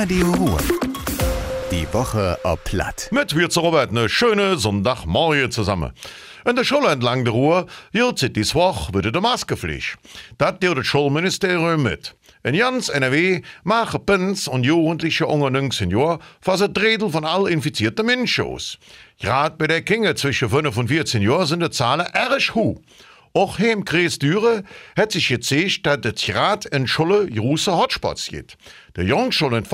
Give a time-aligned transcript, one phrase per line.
[0.00, 0.58] Radio Ruhr.
[1.72, 3.08] Die Woche ob Platt.
[3.10, 5.90] Mit wir zu Robert eine schöne Sonntagmorgen zusammen.
[6.48, 9.96] In der Schule entlang der Ruhr wird seit dies Woche wieder die Maskepflicht.
[10.38, 12.14] Das tut das Schulministerium mit.
[12.44, 17.48] In ganz NRW machen Pins und Jugendliche unter 19 Jahren fast ein Drittel von all
[17.48, 18.78] infizierten Menschen aus.
[19.18, 22.80] Gerade bei der Kinder zwischen 5 und 14 Jahren sind die Zahlen erg hoch.
[23.34, 24.64] Auch hier im Kreis Düre
[24.96, 28.56] hat sich gezeigt, dass es gerade in Schule große Hotspots gibt.
[28.96, 29.64] Der Jungschule in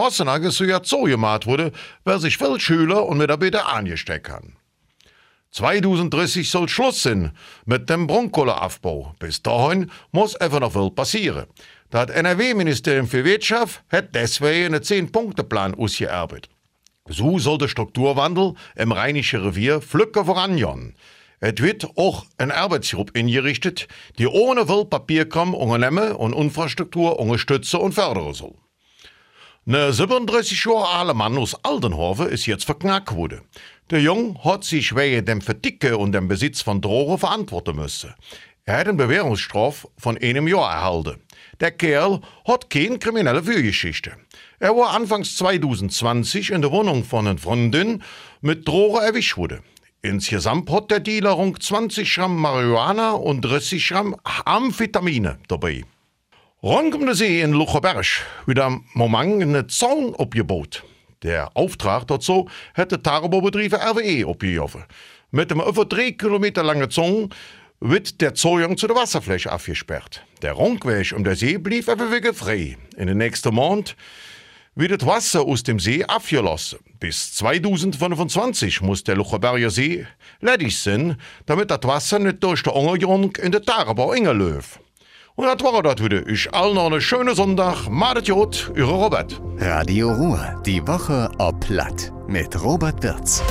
[0.51, 1.73] soll ja so gemacht wurde,
[2.05, 4.57] weil sich viele Schüler und Mitarbeiter angesteckt haben.
[5.53, 7.31] 2030 soll Schluss sein
[7.65, 9.15] mit dem Braunkohleabbau.
[9.21, 11.47] Bis dahin muss einfach noch viel passieren.
[11.91, 16.51] Das NRW-Ministerium für Wirtschaft hat deswegen einen 10-Punkte-Plan ausgearbeitet.
[17.07, 20.97] So soll der Strukturwandel im Rheinischen Revier flücker vorangehen.
[21.47, 23.87] Es wird auch ein Arbeitsgruppe eingerichtet,
[24.19, 28.55] die ohne viel Papierkram Unternehmen und Infrastruktur unterstützen und fördern soll.
[29.67, 33.43] Ein 37 Jahre alter Mann aus Aldenhoven ist jetzt verknackt worden.
[33.91, 38.15] Der Jung hat sich wegen dem Verticken und dem Besitz von Drogen verantworten müssen.
[38.65, 41.21] Er hat eine Bewährungsstrafe von einem Jahr erhalten.
[41.61, 44.17] Der Kerl hat keine kriminelle Vorgeschichte.
[44.61, 48.03] Er war anfangs 2020 in der Wohnung von einer Freundin
[48.41, 49.61] mit Drogen erwischt worden.
[50.05, 55.83] Insgesamt hat der Dealer rund 20 Gramm Marihuana und 30 Gramm Amphetamine dabei.
[56.63, 58.05] Rund um den See in Lucherberg
[58.45, 60.85] wird am Moment eine Zaun abgebaut.
[61.23, 64.85] Der Auftrag dazu hat der Tagebaubetrieb RWE abgeworfen.
[65.31, 67.31] Mit einem über drei Kilometer langen Zaun
[67.81, 70.23] wird der Zugang zu der Wasserfläche abgesperrt.
[70.43, 72.77] Der Rundweg um den See blieb aber wieder frei.
[72.99, 73.97] In den nächsten Monat
[74.75, 76.79] wird das Wasser aus dem See abgelassen.
[77.01, 80.07] Bis 2025 muss der Lucherberger See
[80.41, 81.17] ledig sein,
[81.47, 84.81] damit das Wasser nicht durch den Untergrund in den Tagebau läuft.
[85.37, 86.27] Und das war das wieder.
[86.29, 87.89] Ich allen noch einen schönen Sonntag.
[87.89, 89.41] Madet Jod, Ihre Robert.
[89.59, 90.63] Radio Ruhr.
[90.65, 92.13] Die Woche ob Platt.
[92.29, 93.43] Mit Robert Wirz.